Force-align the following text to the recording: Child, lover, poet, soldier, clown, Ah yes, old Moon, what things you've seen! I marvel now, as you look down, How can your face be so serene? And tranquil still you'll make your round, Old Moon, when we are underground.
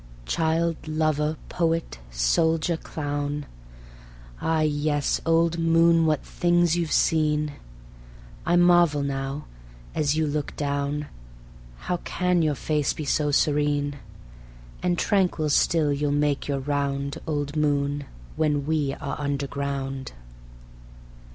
Child, 0.25 0.87
lover, 0.87 1.37
poet, 1.47 1.99
soldier, 2.09 2.75
clown, 2.75 3.45
Ah 4.41 4.61
yes, 4.61 5.21
old 5.27 5.59
Moon, 5.59 6.07
what 6.07 6.23
things 6.25 6.75
you've 6.75 6.91
seen! 6.91 7.51
I 8.43 8.55
marvel 8.55 9.03
now, 9.03 9.45
as 9.93 10.17
you 10.17 10.25
look 10.25 10.55
down, 10.55 11.05
How 11.81 11.97
can 11.97 12.41
your 12.41 12.55
face 12.55 12.93
be 12.93 13.05
so 13.05 13.29
serene? 13.29 13.97
And 14.81 14.97
tranquil 14.97 15.51
still 15.51 15.93
you'll 15.93 16.11
make 16.11 16.47
your 16.47 16.61
round, 16.61 17.19
Old 17.27 17.55
Moon, 17.55 18.05
when 18.35 18.65
we 18.65 18.95
are 18.95 19.21
underground. 19.21 20.13